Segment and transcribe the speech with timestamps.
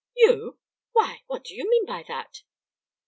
[0.15, 0.57] "You!
[0.93, 2.41] Why, what do you mean by that?"